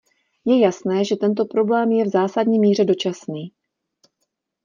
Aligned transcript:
Je 0.45 0.55
jasné, 0.65 0.97
že 1.05 1.15
tento 1.21 1.45
problém 1.45 1.91
je 1.91 2.03
v 2.05 2.09
zásadní 2.09 2.59
míře 2.59 2.85
dočasný. 2.85 3.53